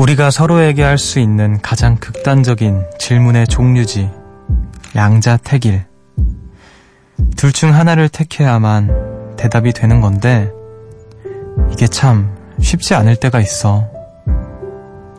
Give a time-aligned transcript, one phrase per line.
[0.00, 4.10] 우리가 서로에게 할 수 있는 가장 극단적인 질문의 종류지.
[4.96, 5.84] 양자택일.
[7.36, 10.50] 둘 중 하나를 택해야만 대답이 되는 건데,
[11.70, 13.90] 이게 참 쉽지 않을 때가 있어.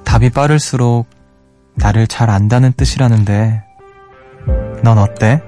[0.03, 1.05] 답이 빠를수록
[1.75, 3.61] 나를 잘 안다는 뜻이라는데,
[4.81, 5.43] 넌 어때?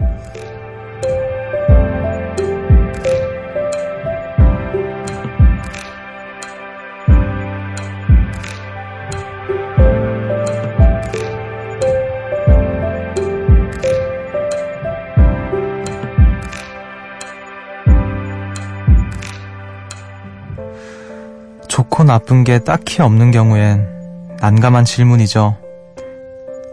[22.13, 25.57] 나쁜 게 딱히 없는 경우엔 난감한 질문이죠.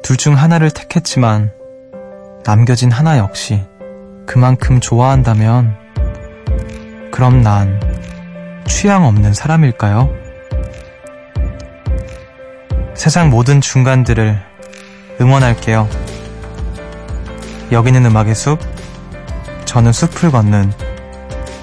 [0.03, 1.51] 둘 중 하나를 택했지만
[2.45, 3.65] 남겨진 하나 역시
[4.27, 5.75] 그만큼 좋아한다면
[7.11, 7.81] 그럼 난
[8.67, 10.11] 취향 없는 사람일까요?
[12.95, 14.39] 세상 모든 중간들을
[15.23, 15.89] 응원할게요.
[17.73, 18.59] 여기는 음악의 숲,
[19.65, 20.71] 저는 숲을 걷는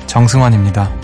[0.07, 0.96] 정승환입니다.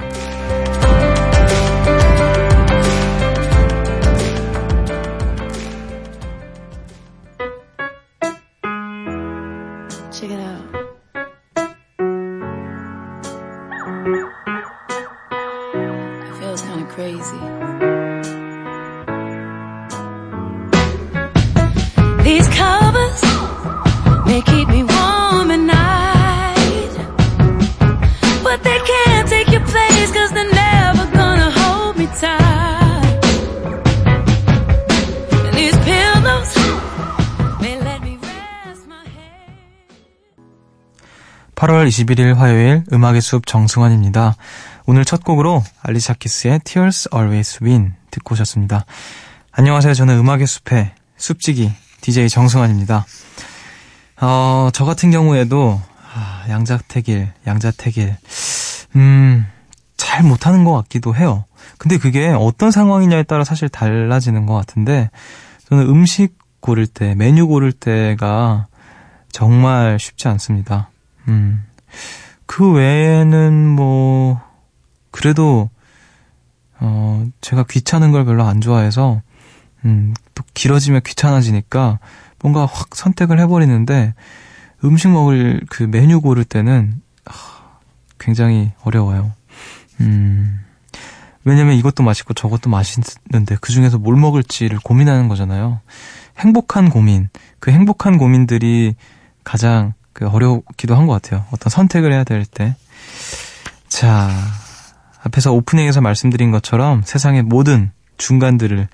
[17.04, 17.44] Crazy.
[22.24, 23.22] These covers,
[24.26, 24.70] they keep
[41.84, 44.36] 8월 21일 화요일 음악의 숲 정승환입니다.
[44.86, 48.86] 오늘 첫 곡으로 알리샤 키스의 Tears Always Win 듣고 오셨습니다.
[49.52, 49.94] 안녕하세요.
[49.94, 53.06] 저는 음악의 숲의 숲지기 DJ 정승환입니다.
[54.22, 55.82] 어, 저 같은 경우에도
[56.14, 58.16] 아, 양자택일, 양자택일
[58.96, 59.46] 음,
[59.98, 61.46] 잘 못하는 것 같기도 해요.
[61.78, 65.10] 근데 그게 어떤 상황이냐에 따라 사실 달라지는 것 같은데
[65.70, 68.68] 저는 음식 고를 때, 메뉴 고를 때가
[69.32, 70.90] 정말 쉽지 않습니다.
[71.28, 71.66] 음.
[72.46, 74.42] 그 외에는 뭐,
[75.12, 75.70] 그래도,
[76.80, 79.22] 어, 제가 귀찮은 걸 별로 안 좋아해서,
[79.86, 82.00] 음, 또 길어지면 귀찮아지니까
[82.42, 84.14] 뭔가 확 선택을 해버리는데,
[84.84, 87.34] 음식 먹을 그 메뉴 고를 때는, 아,
[88.20, 89.32] 굉장히 어려워요.
[90.02, 90.60] 음,
[91.46, 95.82] 왜냐면 이것도 맛있고 저것도 맛있는데 그 중에서 뭘 먹을지를 고민하는 거잖아요.
[96.40, 98.96] 행복한 고민, 그 행복한 고민들이
[99.44, 101.46] 가장 그 어렵기도 한 것 같아요.
[101.52, 102.76] 어떤 선택을 해야 될 때.
[103.90, 104.30] 자,
[105.24, 108.88] 앞에서 오프닝에서 말씀드린 것처럼 세상의 모든 중간들을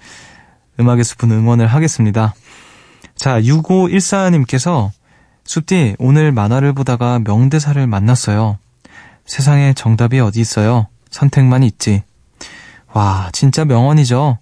[0.80, 2.34] 음악의 숲은 응원을 하겠습니다.
[3.16, 4.92] 자, 6514님께서
[5.44, 8.58] 숲디 오늘 만화를 보다가 명대사를 만났어요.
[9.26, 10.88] 세상에 정답이 어디 있어요?
[11.12, 12.04] 선택만 있지.
[12.94, 14.38] 와, 진짜 명언이죠.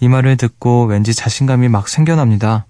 [0.00, 2.66] 이 말을 듣고 왠지 자신감이 막 생겨납니다.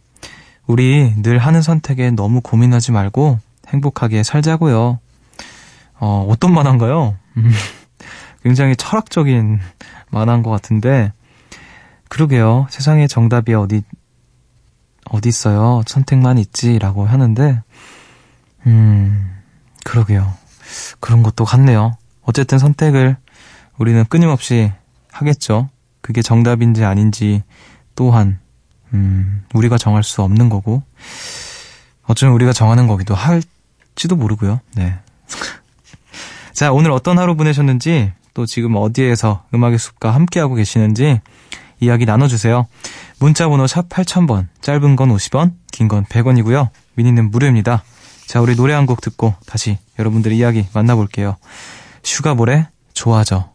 [0.66, 3.38] 우리 늘 하는 선택에 너무 고민하지 말고
[3.72, 4.98] 행복하게 살자고요.
[5.98, 7.16] 어, 어떤 만화인가요?
[7.36, 7.52] 음,
[8.42, 9.60] 굉장히 철학적인
[10.10, 11.12] 만화인 것 같은데,
[12.08, 12.66] 그러게요.
[12.70, 13.82] 세상에 정답이 어디,
[15.04, 15.82] 어디 있어요?
[15.86, 17.62] 선택만 있지라고 하는데,
[18.66, 19.36] 음,
[19.84, 20.32] 그러게요.
[21.00, 21.96] 그런 것도 같네요.
[22.22, 23.16] 어쨌든 선택을
[23.78, 24.72] 우리는 끊임없이
[25.10, 25.68] 하겠죠.
[26.00, 27.42] 그게 정답인지 아닌지
[27.94, 28.38] 또한
[28.92, 30.82] 음, 우리가 정할 수 없는 거고
[32.04, 33.42] 어쩌면 우리가 정하는 거기도 할
[34.00, 34.60] 지도 모르고요.
[34.76, 34.94] 네.
[36.54, 41.20] 자, 오늘 어떤 하루 보내셨는지 또 지금 어디에서 음악의 숲과 함께하고 계시는지
[41.80, 42.66] 이야기 나눠주세요.
[43.18, 46.68] 문자번호 샵 8000번, 짧은 건 50원, 긴 건 100원이고요.
[46.94, 47.82] 미니는 무료입니다.
[48.26, 51.36] 자, 우리 노래 한 곡 듣고 다시 여러분들의 이야기 만나볼게요.
[52.02, 53.49] 슈가볼의 좋아져.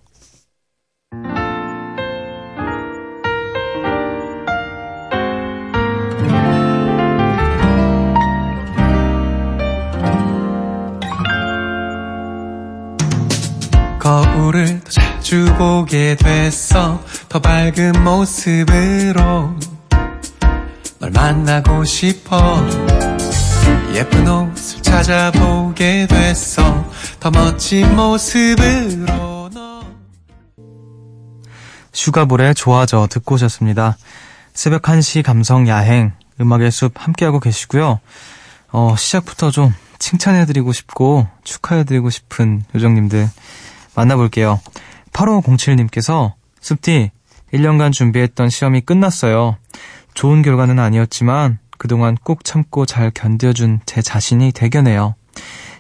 [15.76, 19.54] 보게 됐어 더 밝은 모습으로
[21.00, 22.66] 널 만나고 싶어
[23.94, 26.90] 예쁜 옷을 찾아보게 됐어
[27.20, 29.82] 더 멋진 모습으로 너
[31.92, 33.98] 슈가볼의 좋아져 듣고 오셨습니다.
[34.54, 38.00] 새벽 1시 감성 야행, 음악의 숲 함께하고 계시고요.
[38.72, 43.28] 어, 시작부터 좀 칭찬해드리고 싶고 축하해드리고 싶은 요정님들
[43.94, 44.62] 만나볼게요.
[45.16, 47.12] 8507님께서 숲디
[47.54, 49.58] 1년간 준비했던 시험이 끝났어요.
[50.14, 55.16] 좋은 결과는 아니었지만 그동안 꾹 참고 잘 견뎌준 제 자신이 대견해요.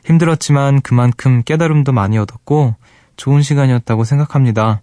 [0.05, 2.75] 힘들었지만 그만큼 깨달음도 많이 얻었고
[3.17, 4.81] 좋은 시간이었다고 생각합니다.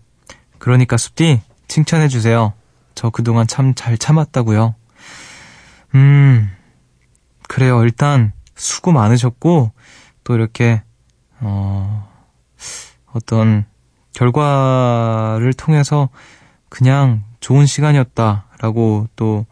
[0.59, 2.53] 그러니까 숲디 칭찬해 주세요.
[2.95, 4.75] 저 그동안 참 잘 참았다고요.
[5.95, 6.51] 음,
[7.49, 7.83] 그래요.
[7.83, 9.73] 일단 수고 많으셨고
[10.25, 10.83] 또 이렇게
[11.41, 12.09] 어
[13.13, 13.67] 어떤
[14.13, 16.09] 결과를 통해서
[16.69, 19.47] 그냥 좋은 시간이었다라고 또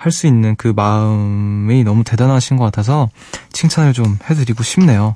[0.00, 3.10] 할 수 있는 그 마음이 너무 대단하신 것 같아서
[3.52, 5.14] 칭찬을 좀 해드리고 싶네요.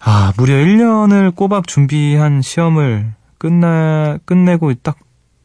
[0.00, 4.98] 아, 무려 1년을 꼬박 준비한 시험을 끝나, 끝내고 딱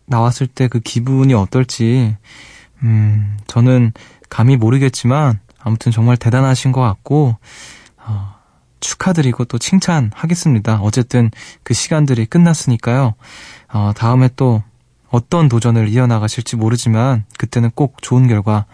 [0.07, 2.15] 나왔을 때 그 기분이 어떨지,
[2.81, 3.93] 음, 저는
[4.29, 7.37] 감히 모르겠지만, 아무튼 정말 대단하신 것 같고, 어,
[8.79, 10.79] 축하드리고 또 칭찬하겠습니다.
[10.81, 11.31] 어쨌든
[11.63, 13.15] 그 시간들이 끝났으니까요.
[13.71, 14.63] 어, 다음에 또
[15.09, 18.65] 어떤 도전을 이어나가실지 모르지만 그때는 꼭 좋은 결과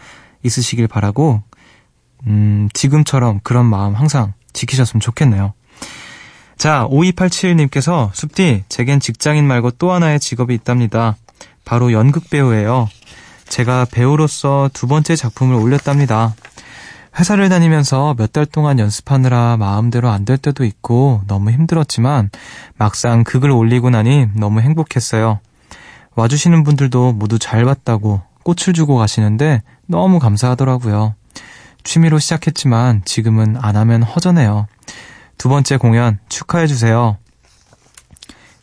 [0.44, 1.42] 있으시길 바라고
[2.28, 5.54] 음, 지금처럼 그런 마음 항상 지키셨으면 좋겠네요.
[6.58, 11.16] 자, 5287님께서 숲디, 제겐 직장인 말고 또 하나의 직업이 있답니다.
[11.66, 12.90] 바로 연극 배우예요.
[13.48, 16.34] 제가 배우로서 두 번째 작품을 올렸답니다.
[17.18, 22.30] 회사를 다니면서 몇 달 동안 연습하느라 마음대로 안 될 때도 있고 너무 힘들었지만
[22.78, 25.40] 막상 극을 올리고 나니 너무 행복했어요.
[26.16, 31.16] 와주시는 분들도 모두 잘 봤다고 꽃을 주고 가시는데 너무 감사하더라고요.
[31.84, 34.68] 취미로 시작했지만 지금은 안 하면 허전해요.
[35.38, 37.18] 두 번째 공연 축하해주세요.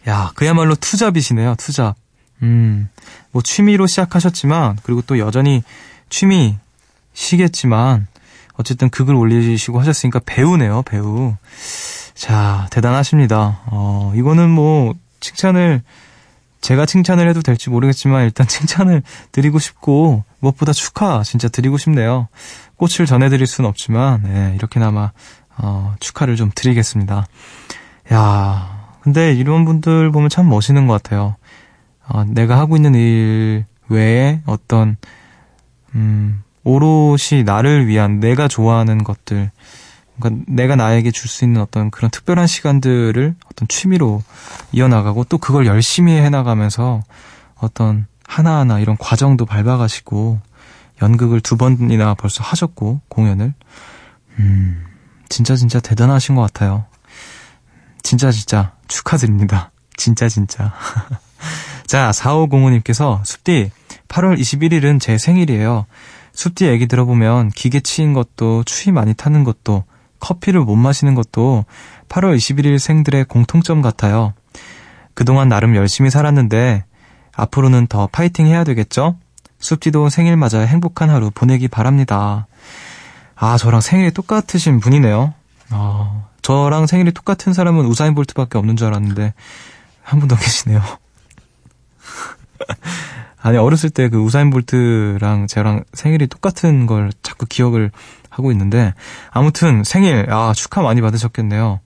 [0.09, 1.95] 야, 그야말로 투잡이시네요, 투잡.
[2.43, 2.89] 음,
[3.31, 5.63] 뭐 취미로 시작하셨지만, 그리고 또 여전히
[7.15, 8.09] 취미시겠지만,
[8.63, 11.35] 어쨌든 극을 올리시고 하셨으니까 배우네요, 배우.
[12.15, 13.61] 자, 대단하십니다.
[13.67, 15.83] 어, 이거는 뭐, 칭찬을,
[16.61, 22.29] 제가 칭찬을 해도 될지 모르겠지만, 일단 칭찬을 드리고 싶고, 무엇보다 축하 진짜 드리고 싶네요.
[22.77, 25.11] 꽃을 전해드릴 수는 없지만, 네, 이렇게나마,
[25.59, 27.27] 어, 축하를 좀 드리겠습니다.
[28.13, 31.37] 야 근데 이런 분들 보면 참 멋있는 것 같아요.
[32.09, 34.97] 어, 내가 하고 있는 일 외에 어떤,
[35.95, 39.51] 음, 오롯이 나를 위한 내가 좋아하는 것들,
[40.19, 44.23] 그러니까 내가 나에게 줄 수 있는 어떤 그런 특별한 시간들을 어떤 취미로
[44.73, 47.03] 이어나가고 또 그걸 열심히 해나가면서
[47.57, 50.41] 어떤 하나하나 이런 과정도 밟아가시고
[51.01, 53.55] 연극을 두 번이나 벌써 하셨고 공연을
[54.39, 54.85] 음
[55.29, 56.85] 진짜 진짜 대단하신 것 같아요.
[58.03, 59.71] 진짜 진짜 축하드립니다.
[59.97, 60.73] 진짜 진짜.
[61.87, 63.71] 자 4505님께서 숲디
[64.09, 65.87] 8월 21일은 제 생일이에요.
[66.35, 69.85] 숲디 얘기 들어보면 기계 치인 것도 추위 많이 타는 것도
[70.21, 71.65] 커피를 못 마시는 것도
[72.09, 74.35] 8월 21일 생들의 공통점 같아요.
[75.15, 76.85] 그동안 나름 열심히 살았는데
[77.35, 79.17] 앞으로는 더 파이팅 해야 되겠죠?
[79.59, 82.47] 숲디도 생일 맞아 행복한 하루 보내기 바랍니다.
[83.37, 85.35] 아, 저랑 생일이 똑같으신 분이네요.
[85.71, 89.35] 아, 저랑 생일이 똑같은 사람은 우사인 볼트밖에 없는 줄 알았는데
[90.03, 90.83] 한 분 더 계시네요.
[93.43, 97.91] 아니 어렸을 때 그 우사인 볼트랑 저랑 생일이 똑같은 걸 자꾸 기억을
[98.31, 98.95] 하고 있는데
[99.31, 101.81] 아무튼 생일 아 축하 많이 받으셨겠네요.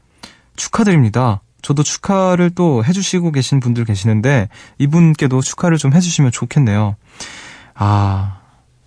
[0.56, 1.40] 축하드립니다.
[1.62, 4.48] 저도 축하를 또 해주시고 계신 분들 계시는데
[4.78, 6.96] 이분께도 축하를 좀 해주시면 좋겠네요.
[7.74, 8.38] 아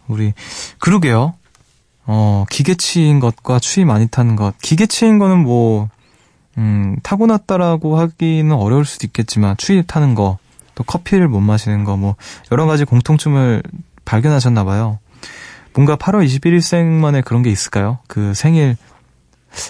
[0.08, 0.34] 우리
[0.80, 1.34] 그러게요.
[2.06, 5.90] 어 기계치인 것과 추위 많이 타는 것 기계치인 거는 뭐
[6.58, 10.40] 음, 타고났다라고 하기는 어려울 수도 있겠지만 추위 타는 거
[10.80, 12.16] 또 커피를 못 마시는 거 뭐
[12.52, 13.62] 여러 가지 공통점을
[14.06, 15.00] 발견하셨나 봐요.
[15.74, 18.00] 뭔가 8월 21일생만의 그런 게 있을까요?
[18.08, 18.78] 그 생일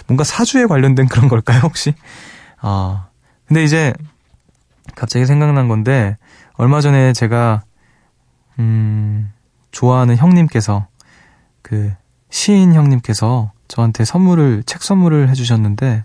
[0.07, 1.93] 뭔가 사주에 관련된 그런 걸까요, 혹시?
[2.61, 3.07] 아.
[3.47, 3.93] 근데 이제
[4.95, 6.17] 갑자기 생각난 건데
[6.53, 7.63] 얼마 전에 제가
[8.59, 9.31] 음
[9.71, 10.87] 좋아하는 형님께서
[11.63, 11.91] 그
[12.29, 16.03] 시인 형님께서 저한테 선물을 책 선물을 해 주셨는데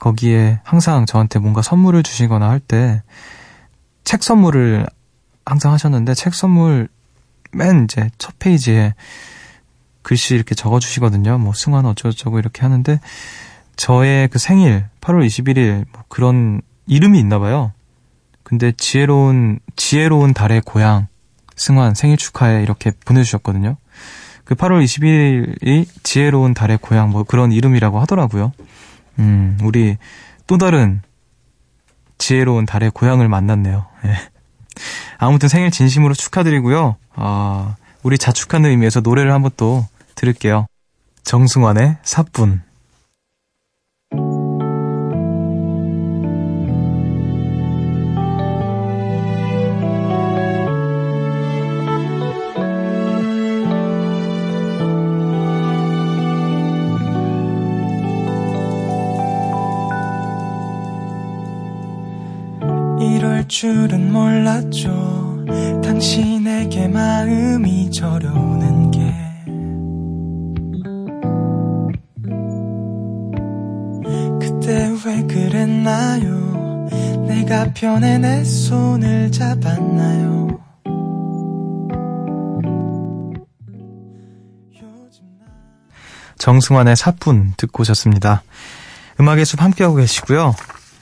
[0.00, 3.02] 거기에 항상 저한테 뭔가 선물을 주시거나 할 때
[4.10, 4.88] 책 선물을
[5.46, 6.88] 항상 하셨는데 책 선물
[7.52, 8.94] 맨 이제 첫 페이지에
[10.02, 11.38] 글씨 이렇게 적어주시거든요.
[11.38, 12.98] 뭐 승환 어쩌고저쩌고 이렇게 하는데
[13.76, 17.72] 저의 그 생일 8월 21일 뭐 그런 이름이 있나 봐요.
[18.42, 21.06] 근데 지혜로운 지혜로운 달의 고향
[21.54, 23.76] 승환 생일 축하해 이렇게 보내주셨거든요.
[24.42, 28.50] 그 8월 21일이 지혜로운 달의 고향 뭐 그런 이름이라고 하더라고요.
[29.20, 29.98] 음, 우리
[30.48, 31.00] 또 다른
[32.20, 33.86] 지혜로운 달의 고향을 만났네요.
[34.04, 34.14] 예.
[35.18, 36.96] 아무튼 생일 진심으로 축하드리고요.
[37.16, 40.66] 아, 우리 자축하는 의미에서 노래를 한번 또 들을게요.
[41.24, 42.62] 정승환의 사뿐.
[63.50, 65.44] 줄은 몰랐죠.
[65.82, 69.00] 당신에게 마음이 저려오는 게.
[74.40, 76.86] 그때 왜 그랬나요?
[77.26, 80.60] 내가 편에 내 손을 잡았나요?
[86.38, 88.42] 정승환의 사뿐 듣고 오셨습니다.
[89.18, 90.54] 음악의 숲 함께하고 계시고요.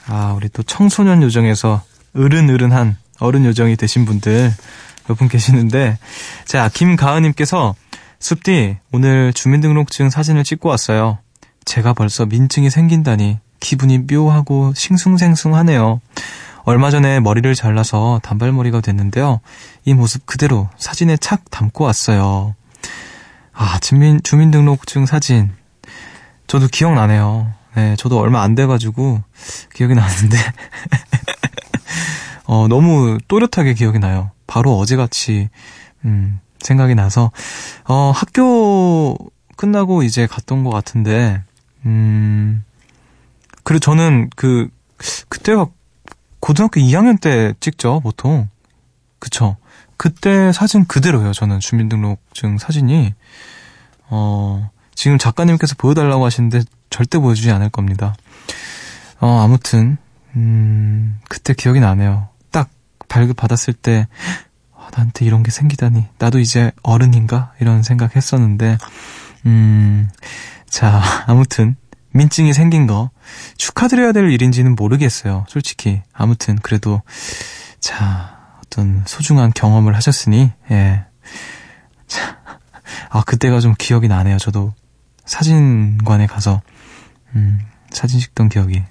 [0.06, 1.82] 아, 우리 또 청소년 요정에서
[2.14, 4.52] 어른어른한 어른 요정이 되신 분들
[5.08, 5.98] 몇 분 계시는데,
[6.44, 7.74] 자, 김가은님께서
[8.20, 11.18] 숲디, 오늘 주민등록증 사진을 찍고 왔어요.
[11.64, 16.00] 제가 벌써 민증이 생긴다니 기분이 묘하고 싱숭생숭하네요.
[16.64, 19.40] 얼마 전에 머리를 잘라서 단발머리가 됐는데요.
[19.86, 22.54] 이 모습 그대로 사진에 착 담고 왔어요.
[23.54, 25.50] 아, 주민, 주민등록증 사진.
[26.46, 27.50] 저도 기억나네요.
[27.76, 29.22] 네, 저도 얼마 안 돼가지고
[29.74, 30.36] 기억이 나는데.
[32.48, 34.30] 어, 너무 또렷하게 기억이 나요.
[34.46, 35.50] 바로 어제같이,
[36.06, 37.30] 음, 생각이 나서,
[37.84, 39.16] 어, 학교
[39.56, 41.42] 끝나고 이제 갔던 것 같은데,
[41.84, 42.64] 음,
[43.64, 44.68] 그리고 저는 그,
[45.28, 45.66] 그때가
[46.40, 48.48] 고등학교 2학년 때 찍죠, 보통.
[49.18, 49.56] 그쵸.
[49.98, 53.12] 그때 사진 그대로예요, 저는 주민등록증 사진이.
[54.08, 58.14] 어, 지금 작가님께서 보여달라고 하시는데 절대 보여주지 않을 겁니다.
[59.20, 59.98] 어, 아무튼,
[60.34, 62.28] 음, 그때 기억이 나네요.
[63.08, 64.06] 딱 발급받았을 때,
[64.74, 66.04] 아, 나한테 이런 게 생기다니.
[66.18, 67.52] 나도 이제 어른인가?
[67.60, 68.78] 이런 생각 했었는데,
[69.46, 70.08] 음,
[70.68, 71.76] 자, 아무튼,
[72.10, 73.10] 민증이 생긴 거
[73.58, 75.44] 축하드려야 될 일인지는 모르겠어요.
[75.48, 76.02] 솔직히.
[76.12, 77.02] 아무튼, 그래도,
[77.80, 81.04] 자, 어떤 소중한 경험을 하셨으니, 예.
[82.06, 82.38] 자,
[83.10, 84.38] 아, 그때가 좀 기억이 나네요.
[84.38, 84.74] 저도
[85.26, 86.62] 사진관에 가서,
[87.34, 87.60] 음,
[87.90, 88.82] 사진 찍던 기억이.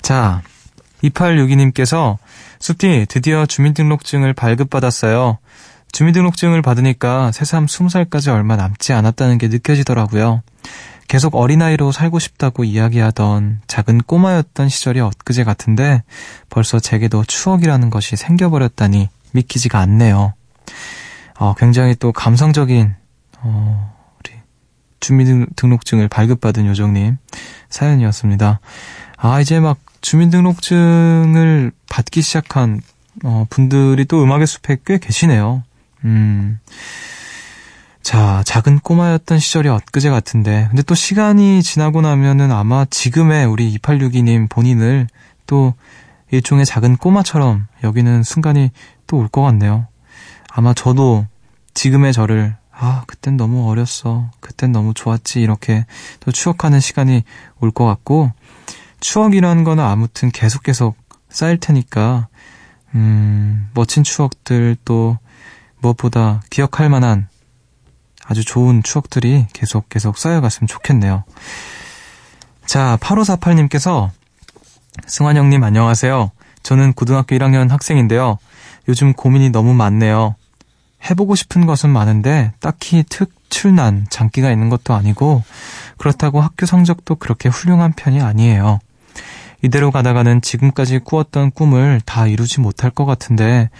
[0.00, 0.42] 자,
[1.02, 2.18] 2862님께서
[2.64, 5.36] 숲디 드디어 주민등록증을 발급받았어요.
[5.92, 10.40] 주민등록증을 받으니까 새삼 20살까지 얼마 남지 않았다는 게 느껴지더라고요.
[11.06, 16.04] 계속 어린아이로 살고 싶다고 이야기하던 작은 꼬마였던 시절이 엊그제 같은데
[16.48, 20.32] 벌써 제게도 추억이라는 것이 생겨버렸다니 믿기지가 않네요.
[21.38, 22.94] 어, 굉장히 또 감성적인
[23.40, 24.32] 어, 우리
[25.00, 27.18] 주민등록증을 발급받은 요정님
[27.68, 28.60] 사연이었습니다.
[29.18, 32.80] 아 이제 막 주민등록증을 받기 시작한
[33.22, 35.62] 어, 분들이 또 음악의 숲에 꽤 계시네요.
[36.04, 36.58] 음.
[38.02, 44.50] 자, 작은 꼬마였던 시절이 엊그제 같은데, 근데 또 시간이 지나고 나면은 아마 지금의 우리 2862님
[44.50, 45.06] 본인을
[45.46, 45.74] 또
[46.32, 48.72] 일종의 작은 꼬마처럼 여기는 순간이
[49.06, 49.86] 또 올 것 같네요.
[50.50, 51.26] 아마 저도
[51.74, 54.32] 지금의 저를, 아, 그땐 너무 어렸어.
[54.40, 55.40] 그땐 너무 좋았지.
[55.40, 55.86] 이렇게
[56.18, 57.22] 또 추억하는 시간이
[57.60, 58.32] 올 것 같고,
[58.98, 60.96] 추억이라는 거는 아무튼 계속 계속
[61.34, 62.28] 쌓일 테니까,
[62.94, 65.18] 음, 멋진 추억들 또
[65.80, 67.26] 무엇보다 기억할 만한
[68.24, 71.24] 아주 좋은 추억들이 계속 계속 쌓여갔으면 좋겠네요.
[72.66, 74.10] 자, 8548님께서
[75.06, 76.30] 승환 형님 안녕하세요.
[76.62, 78.38] 저는 고등학교 1학년 학생인데요.
[78.88, 80.36] 요즘 고민이 너무 많네요.
[81.10, 85.42] 해보고 싶은 것은 많은데 딱히 특출난 장기가 있는 것도 아니고
[85.98, 88.78] 그렇다고 학교 성적도 그렇게 훌륭한 편이 아니에요.
[89.64, 93.70] 이대로 가다가는 지금까지 꾸었던 꿈을 다 이루지 못할 것 같은데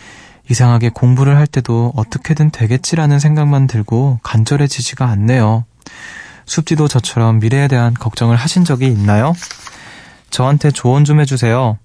[0.49, 5.67] 이상하게 공부를 할 때도 어떻게든 되겠지라는 생각만 들고 간절해지지가 않네요.
[6.47, 9.35] 숲지도 저처럼 미래에 대한 걱정을 하신 적이 있나요?
[10.31, 11.77] 저한테 조언 좀 해주세요.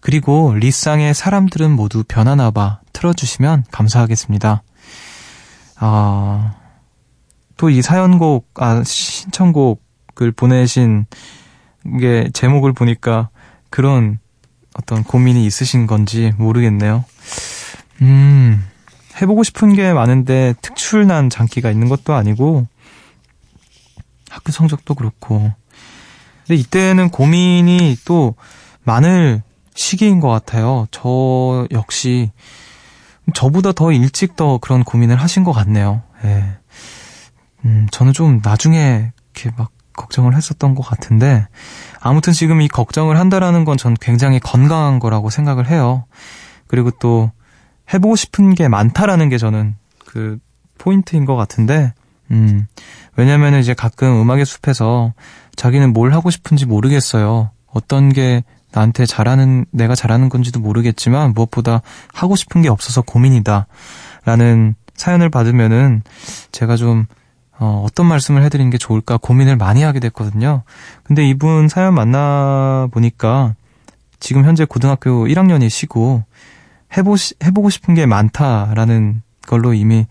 [0.00, 4.62] 그리고 리쌍의 사람들은 모두 변하나 봐 틀어주시면 감사하겠습니다.
[5.80, 6.54] 아,
[7.56, 11.06] 또 이 사연곡, 아, 신청곡을 보내신
[12.00, 13.28] 게 제목을 보니까
[13.70, 14.18] 그런
[14.74, 17.04] 어떤 고민이 있으신 건지 모르겠네요.
[18.02, 18.64] 음,
[19.20, 22.66] 해보고 싶은 게 많은데 특출난 장기가 있는 것도 아니고
[24.28, 25.52] 학교 성적도 그렇고.
[26.46, 28.34] 근데 이때는 고민이 또
[28.82, 29.42] 많을
[29.74, 30.86] 시기인 것 같아요.
[30.90, 32.30] 저 역시
[33.32, 36.02] 저보다 더 일찍 더 그런 고민을 하신 것 같네요.
[36.24, 36.44] 예.
[37.64, 41.46] 음, 저는 좀 나중에 이렇게 막 걱정을 했었던 것 같은데
[42.00, 46.04] 아무튼 지금 이 걱정을 한다라는 건 전 굉장히 건강한 거라고 생각을 해요.
[46.66, 47.30] 그리고 또
[47.92, 50.38] 해보고 싶은 게 많다라는 게 저는 그
[50.78, 51.92] 포인트인 것 같은데,
[52.30, 52.66] 음,
[53.16, 55.12] 왜냐면은 이제 가끔 음악의 숲에서
[55.56, 57.50] 자기는 뭘 하고 싶은지 모르겠어요.
[57.66, 61.82] 어떤 게 나한테 잘하는, 내가 잘하는 건지도 모르겠지만 무엇보다
[62.12, 63.66] 하고 싶은 게 없어서 고민이다.
[64.24, 66.02] 라는 사연을 받으면은
[66.52, 67.06] 제가 좀,
[67.58, 70.62] 어, 어떤 말씀을 해드리는 게 좋을까 고민을 많이 하게 됐거든요.
[71.04, 73.54] 근데 이분 사연 만나보니까
[74.20, 76.22] 지금 현재 고등학교 1학년이시고
[76.96, 80.06] 해보 해보고 싶은 게 많다라는 걸로 이미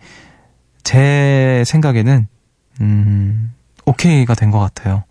[0.82, 2.26] 제 생각에는
[2.80, 3.52] 음,
[3.86, 5.04] 오케이가 된 것 같아요.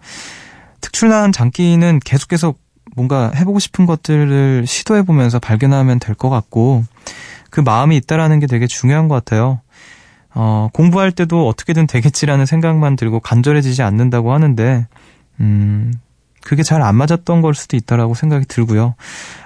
[0.82, 2.60] 특출난 장기는 계속 계속
[2.96, 6.84] 뭔가 해보고 싶은 것들을 시도해보면서 발견하면 될 것 같고,
[7.50, 9.62] 그 마음이 있다라는 게 되게 중요한 것 같아요.
[10.36, 14.88] 어, 공부할 때도 어떻게든 되겠지라는 생각만 들고 간절해지지 않는다고 하는데,
[15.40, 15.94] 음,
[16.42, 18.96] 그게 잘 안 맞았던 걸 수도 있다라고 생각이 들고요.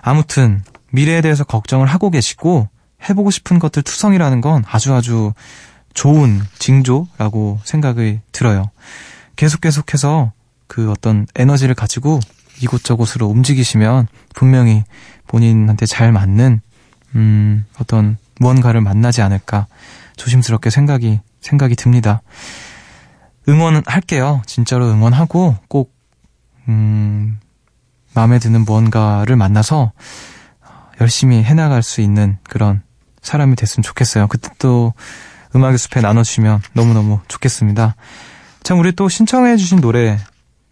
[0.01, 2.70] 아무튼, 미래에 대해서 걱정을 하고 계시고,
[3.10, 5.34] 해보고 싶은 것들 투성이라는 건 아주 아주
[5.94, 8.72] 좋은 징조라고 생각이 들어요.
[9.36, 10.32] 계속 계속해서
[10.67, 12.20] 그 어떤 에너지를 가지고
[12.62, 14.84] 이곳저곳으로 움직이시면 분명히
[15.27, 16.62] 본인한테 잘 맞는
[17.15, 19.67] 음 어떤 무언가를 만나지 않을까
[20.17, 22.21] 조심스럽게 생각이 생각이 듭니다.
[23.47, 24.41] 응원할게요.
[24.45, 25.95] 진짜로 응원하고 꼭
[26.67, 27.39] 음,
[28.13, 29.93] 마음에 드는 무언가를 만나서
[31.00, 32.81] 열심히 해나갈 수 있는 그런
[33.21, 34.27] 사람이 됐으면 좋겠어요.
[34.27, 34.93] 그때 또
[35.55, 37.95] 음악의 숲에 나눠주시면 너무너무 좋겠습니다.
[38.63, 40.19] 참, 우리 또 신청해주신 노래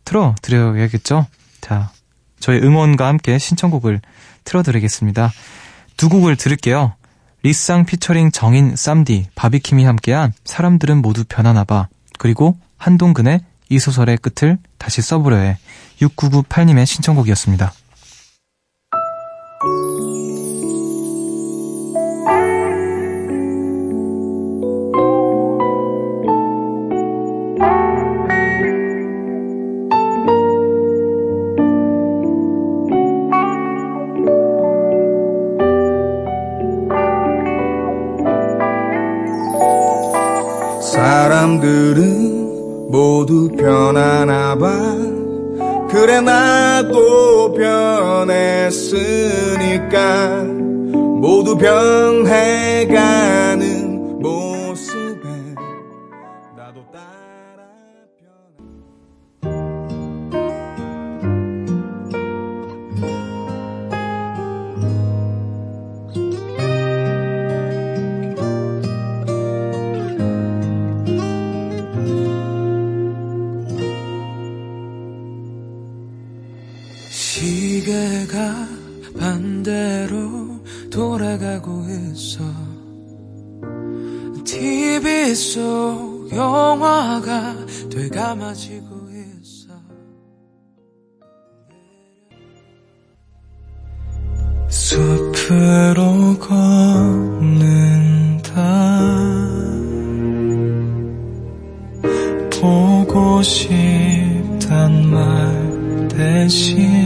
[0.03, 1.27] 틀어드려야겠죠?
[1.61, 1.91] 자,
[2.39, 4.01] 저희 응원과 함께 신청곡을
[4.43, 5.31] 틀어드리겠습니다.
[5.97, 6.93] 두 곡을 들을게요.
[7.45, 11.89] 리쌍 피처링 정인 쌈디, 바비킴이 함께한 사람들은 모두 변하나봐.
[12.17, 15.59] 그리고 한동근의 이 소설의 끝을 다시 써보려 해.
[16.01, 17.71] 6998님의 신청곡이었습니다.
[40.95, 44.95] 사람들은 모두 변하나 봐.
[45.89, 47.53] 그래 나도
[48.23, 48.95] 변했으니까
[51.19, 52.95] 모두 변해가는
[94.67, 97.75] 숲으로 걷는다.
[102.61, 107.04] 보고 싶단 말 대신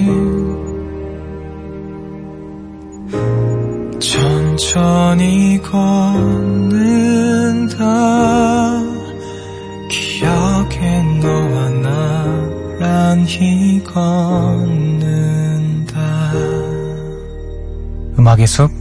[18.49, 18.71] 숲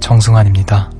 [0.00, 0.90] 정승환입니다.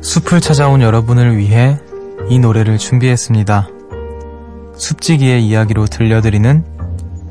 [0.00, 1.76] 숲을 찾아온 여러분을 위해
[2.28, 3.68] 이 노래를 준비했습니다.
[4.76, 6.64] 숲지기의 이야기로 들려드리는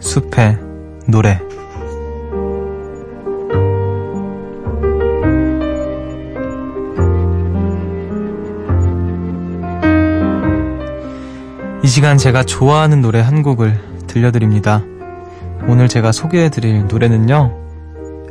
[0.02, 0.63] 숲의
[1.08, 1.40] 노래.
[11.84, 14.84] 이 시간 제가 좋아하는 노래 한 곡을 들려드립니다.
[15.68, 17.52] 오늘 제가 소개해드릴 노래는요,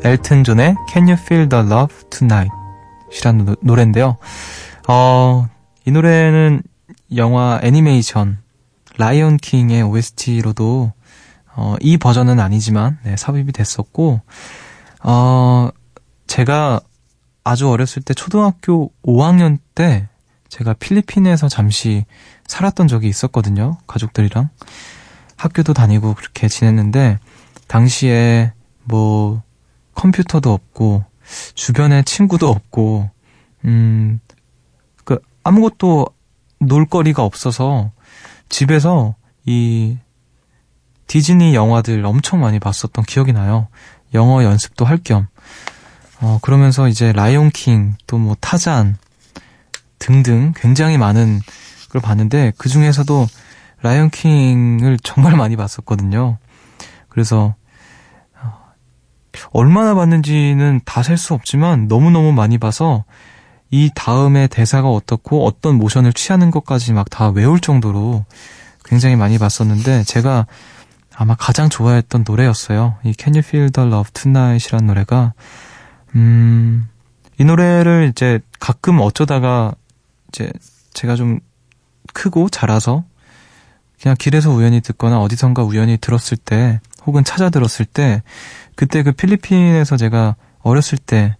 [0.04, 2.50] 엘튼 존의 Can You Feel the Love Tonight?
[3.18, 4.16] 이라는 노- 노래인데요.
[4.88, 5.46] 어,
[5.84, 6.62] 이 노래는
[7.16, 8.38] 영화 애니메이션
[8.96, 10.92] 라이온 킹의 OST로도
[11.54, 14.20] 어, 이 버전은 아니지만 네, 삽입이 됐었고
[15.04, 15.68] 어,
[16.26, 16.80] 제가
[17.44, 20.08] 아주 어렸을 때 초등학교 5학년 때
[20.48, 22.04] 제가 필리핀에서 잠시
[22.46, 23.78] 살았던 적이 있었거든요.
[23.86, 24.50] 가족들이랑
[25.36, 27.18] 학교도 다니고 그렇게 지냈는데
[27.66, 28.52] 당시에
[28.84, 29.42] 뭐
[29.94, 31.04] 컴퓨터도 없고
[31.54, 33.10] 주변에 친구도 없고
[33.64, 34.20] 음,
[35.04, 36.06] 그 아무것도
[36.58, 37.90] 놀거리가 없어서
[38.48, 39.98] 집에서 이
[41.06, 43.68] 디즈니 영화들 엄청 많이 봤었던 기억이 나요.
[44.14, 45.26] 영어 연습도 할 겸.
[46.20, 48.96] 어, 그러면서 이제 라이온킹, 또 뭐 타잔
[49.98, 51.40] 등등 굉장히 많은
[51.90, 53.26] 걸 봤는데 그 중에서도
[53.82, 56.38] 라이언킹을 정말 많이 봤었거든요.
[57.08, 57.54] 그래서
[58.40, 58.52] 어,
[59.52, 63.04] 얼마나 봤는지는 다 셀 수 없지만 너무너무 많이 봐서
[63.70, 68.24] 이 다음에 대사가 어떻고 어떤 모션을 취하는 것까지 막 다 외울 정도로
[68.84, 70.46] 굉장히 많이 봤었는데 제가
[71.22, 72.96] 아마 가장 좋아했던 노래였어요.
[73.04, 75.32] 이 Can You Feel the Love Tonight이라는 노래가
[76.14, 76.88] 음,
[77.38, 79.72] 이 노래를 이제 가끔 어쩌다가
[80.28, 80.50] 이제
[80.94, 81.40] 제가 좀
[82.12, 83.04] 크고 자라서
[84.00, 88.22] 그냥 길에서 우연히 듣거나 어디선가 우연히 들었을 때 혹은 찾아 들었을 때
[88.74, 91.36] 그때 그 필리핀에서 제가 어렸을 때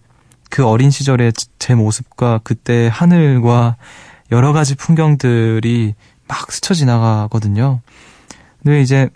[0.53, 3.75] 그 어린 시절의 제 모습과 그때 하늘과
[4.31, 5.95] 여러 가지 풍경들이
[6.27, 7.81] 막 스쳐 지나가거든요.
[8.61, 9.09] 근데 이제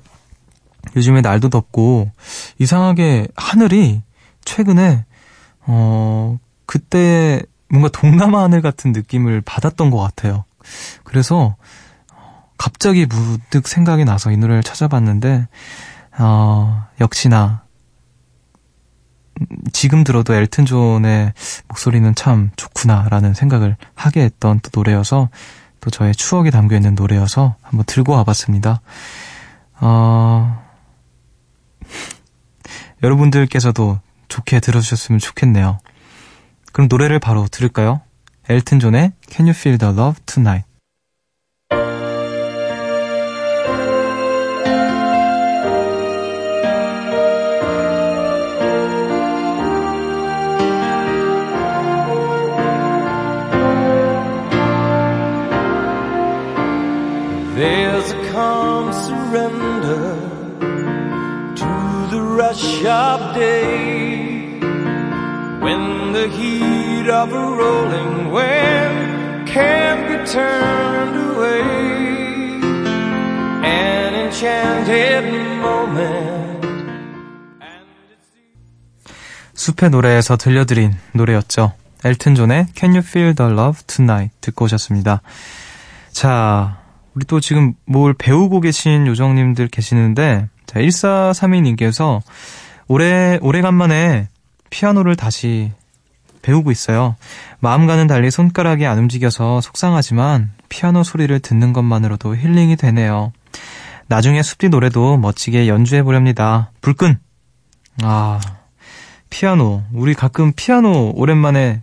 [0.95, 2.11] 요즘에 날도 덥고
[2.59, 4.01] 이상하게 하늘이
[4.45, 5.05] 최근에
[5.61, 10.45] 어 그때 뭔가 동남아 하늘 같은 느낌을 받았던 것 같아요.
[11.03, 11.55] 그래서
[12.57, 15.47] 갑자기 무득 생각이 나서 이 노래를 찾아봤는데
[16.19, 17.63] 어 역시나
[19.71, 21.33] 지금 들어도 엘튼 존의
[21.67, 25.29] 목소리는 참 좋구나라는 생각을 하게 했던 또 노래여서
[25.79, 28.81] 또 저의 추억이 담겨 있는 노래여서 한번 들고 와봤습니다.
[29.79, 30.66] 어,
[33.03, 35.79] 여러분들께서도 좋게 들어주셨으면 좋겠네요.
[36.71, 38.01] 그럼 노래를 바로 들을까요?
[38.49, 40.66] 엘튼 존의 Can You Feel the Love Tonight?
[79.67, 81.73] 숲의 노래에서 들려드린 노래였죠.
[82.05, 85.21] 엘튼 존의 Can You Feel the Love Tonight 듣고 오셨습니다.
[86.13, 86.77] 자,
[87.13, 92.21] 우리 또 지금 뭘 배우고 계신 요정님들 계시는데, 자, 1432님께서
[92.87, 94.29] 올해, 오래간만에
[94.69, 95.73] 피아노를 다시
[96.41, 97.17] 배우고 있어요.
[97.59, 103.33] 마음과는 달리 손가락이 안 움직여서 속상하지만 피아노 소리를 듣는 것만으로도 힐링이 되네요.
[104.07, 106.71] 나중에 숲디 노래도 멋지게 연주해 보렵니다.
[106.79, 107.19] 불끈!
[108.03, 108.39] 아,
[109.29, 109.83] 피아노.
[109.93, 111.81] 우리 가끔 피아노 오랜만에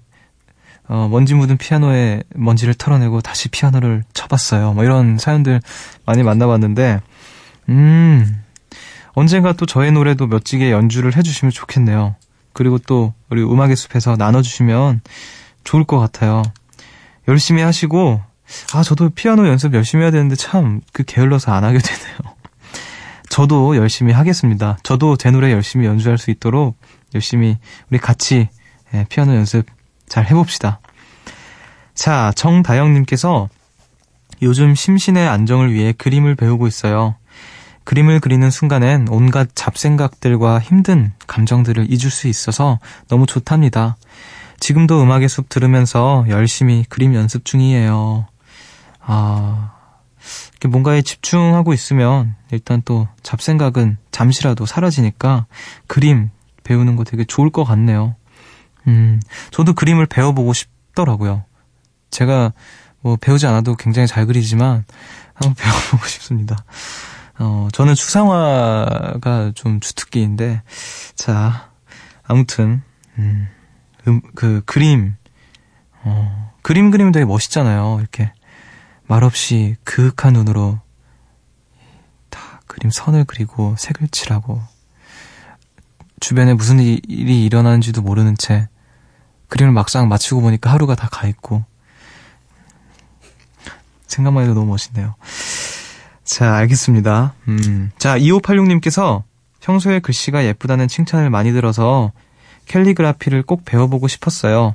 [0.87, 4.74] 어, 먼지 묻은 피아노에 먼지를 털어내고 다시 피아노를 쳐봤어요.
[4.74, 5.62] 뭐 이런 사연들
[6.04, 7.00] 많이 만나봤는데,
[7.70, 8.42] 음,
[9.14, 12.16] 언젠가 또 저의 노래도 멋지게 연주를 해주시면 좋겠네요.
[12.52, 15.00] 그리고 또 우리 음악의 숲에서 나눠주시면
[15.64, 16.42] 좋을 것 같아요.
[17.28, 18.20] 열심히 하시고,
[18.74, 22.18] 아, 저도 피아노 연습 열심히 해야 되는데 참 그 게을러서 안 하게 되네요.
[23.30, 24.76] 저도 열심히 하겠습니다.
[24.83, 26.76] 저도 제 노래 열심히 연주할 수 있도록
[27.14, 27.59] 열심히
[27.90, 28.48] 우리 같이
[28.92, 29.66] 예, 피아노 연습
[30.09, 30.81] 잘 해봅시다.
[31.94, 33.48] 자, 정다영님께서
[34.42, 37.14] 요즘 심신의 안정을 위해 그림을 배우고 있어요.
[37.85, 43.96] 그림을 그리는 순간엔 온갖 잡생각들과 힘든 감정들을 잊을 수 있어서 너무 좋답니다.
[44.59, 48.27] 지금도 음악의 숲 들으면서 열심히 그림 연습 중이에요.
[49.00, 49.72] 아,
[50.66, 55.46] 뭔가에 집중하고 있으면 일단 또 잡생각은 잠시라도 사라지니까
[55.87, 56.31] 그림
[56.64, 58.16] 배우는 거 되게 좋을 것 같네요.
[58.88, 61.44] 음, 저도 그림을 배워보고 싶더라고요.
[62.11, 62.53] 제가
[63.00, 64.85] 뭐 배우지 않아도 굉장히 잘 그리지만
[65.35, 66.64] 한번 배워보고 싶습니다.
[67.38, 70.62] 어, 저는 추상화가 좀 주특기인데,
[71.16, 71.70] 자,
[72.22, 72.83] 아무튼,
[73.18, 73.48] 음,
[74.07, 75.16] 음, 그 그림,
[76.03, 77.98] 어, 그림 그리면 되게 멋있잖아요.
[78.00, 78.33] 이렇게
[79.07, 80.81] 말없이 그윽한 눈으로
[82.31, 84.62] 다 그림 선을 그리고 색을 칠하고
[86.20, 88.68] 주변에 무슨 일- 일이 일어나는지도 모르는 채
[89.48, 91.64] 그림을 막상 마치고 보니까 하루가 다 가 있고
[94.07, 95.14] 생각만 해도 너무 멋있네요.
[96.24, 97.35] 자, 알겠습니다.
[97.48, 97.90] 음.
[97.98, 99.22] 자, 2586님께서
[99.61, 102.12] 평소에 글씨가 예쁘다는 칭찬을 많이 들어서
[102.66, 104.74] 캘리그라피를 꼭 배워보고 싶었어요.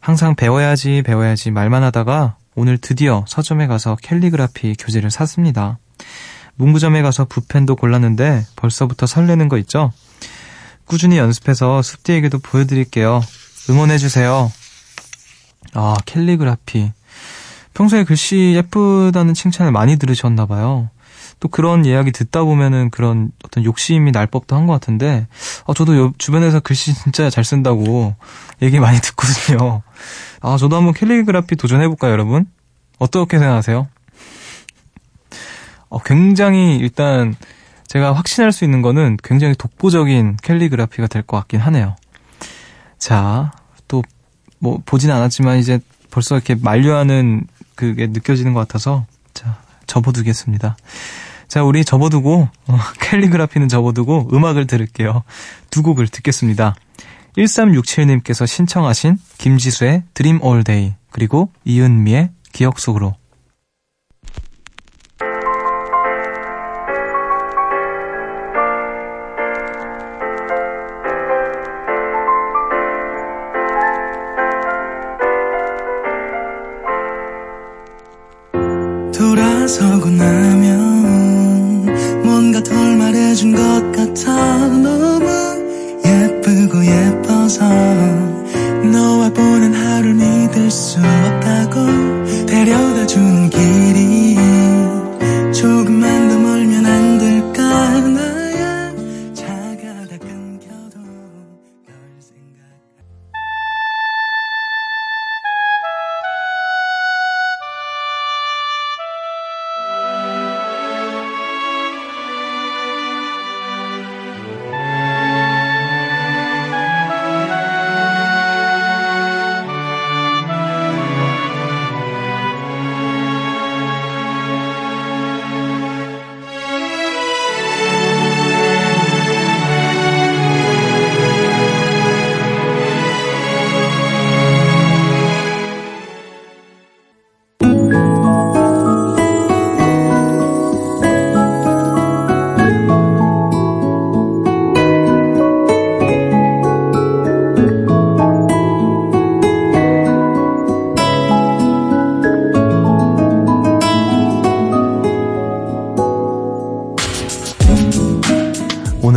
[0.00, 5.78] 항상 배워야지, 배워야지 말만 하다가 오늘 드디어 서점에 가서 캘리그라피 교재를 샀습니다.
[6.56, 9.92] 문구점에 가서 붓펜도 골랐는데 벌써부터 설레는 거 있죠?
[10.88, 13.20] 꾸준히 연습해서 숲디에게도 보여드릴게요.
[13.70, 14.50] 응원해주세요.
[15.74, 16.92] 아, 캘리그라피.
[17.74, 20.90] 평소에 글씨 예쁘다는 칭찬을 많이 들으셨나봐요.
[21.40, 25.28] 또 그런 이야기 듣다 보면은 그런 어떤 욕심이 날 법도 한 것 같은데,
[25.66, 28.16] 어, 저도 요- 주변에서 글씨 진짜 잘 쓴다고
[28.62, 29.82] 얘기 많이 듣거든요.
[30.40, 32.46] 아, 저도 한번 캘리그라피 도전해볼까요, 여러분?
[32.98, 33.86] 어떻게 생각하세요?
[35.90, 37.36] 어, 굉장히 일단
[37.88, 41.96] 제가 확신할 수 있는 거는 굉장히 독보적인 캘리그라피가 될 것 같긴 하네요.
[42.98, 43.52] 자,
[43.88, 44.02] 또
[44.60, 50.76] 뭐 보진 않았지만 이제 벌써 이렇게 만류하는 그게 느껴지는 것 같아서 자, 접어두겠습니다.
[51.46, 55.22] 자, 우리 접어두고 어, 캘리그라피는 접어두고 음악을 들을게요.
[55.70, 56.74] 두 곡을 듣겠습니다.
[57.36, 63.14] 1367님께서 신청하신 김지수의 Dream All Day 그리고 이은미의 기억 속으로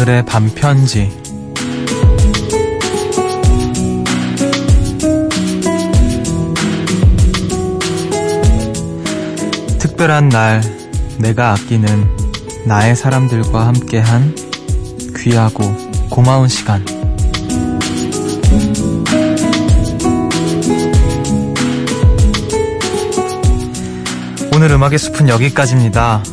[0.02, 1.12] 오늘의 반편지
[9.78, 10.62] 특별한 날
[11.20, 12.18] 내가 아끼는
[12.66, 14.36] 나의 사람들과 함께한
[15.18, 15.62] 귀하고
[16.10, 16.84] 고마운 시간
[24.52, 26.24] 오늘 음악의 숲은 여기까지입니다.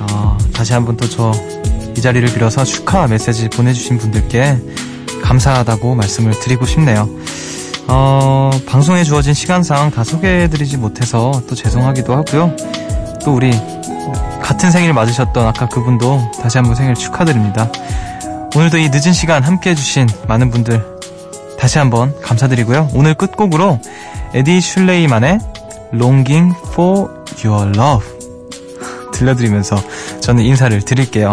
[0.00, 1.51] 어, 다시 한번 또저
[1.96, 4.58] 이 자리를 빌어서 축하 메시지 보내주신 분들께
[5.22, 7.08] 감사하다고 말씀을 드리고 싶네요.
[7.88, 12.56] 어, 방송에 주어진 시간상 다 소개해드리지 못해서 또 죄송하기도 하고요.
[13.24, 13.50] 또 우리
[14.42, 17.70] 같은 생일 맞으셨던 아까 그분도 다시 한번 생일 축하드립니다.
[18.54, 20.84] 오늘도 이 늦은 시간 함께 해주신 많은 분들
[21.58, 22.90] 다시 한번 감사드리고요.
[22.94, 23.80] 오늘 끝곡으로
[24.34, 25.38] 에디 슐레이만의
[25.94, 27.08] Longing for
[27.44, 28.06] Your Love
[29.12, 29.76] 들려드리면서
[30.20, 31.32] 저는 인사를 드릴게요.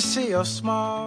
[0.00, 0.97] To see your smile